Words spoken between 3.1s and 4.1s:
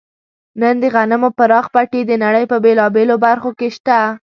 برخو کې شته.